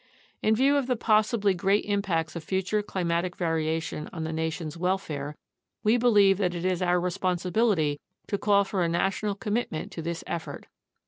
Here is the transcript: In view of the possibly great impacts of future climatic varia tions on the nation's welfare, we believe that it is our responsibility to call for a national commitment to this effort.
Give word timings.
In 0.41 0.55
view 0.55 0.77
of 0.77 0.87
the 0.87 0.95
possibly 0.95 1.53
great 1.53 1.85
impacts 1.85 2.35
of 2.35 2.43
future 2.43 2.81
climatic 2.81 3.35
varia 3.35 3.79
tions 3.79 4.09
on 4.11 4.23
the 4.23 4.33
nation's 4.33 4.75
welfare, 4.75 5.37
we 5.83 5.95
believe 5.95 6.39
that 6.39 6.55
it 6.55 6.65
is 6.65 6.81
our 6.81 6.99
responsibility 6.99 8.01
to 8.25 8.39
call 8.39 8.63
for 8.63 8.81
a 8.81 8.89
national 8.89 9.35
commitment 9.35 9.91
to 9.91 10.01
this 10.01 10.23
effort. 10.25 10.65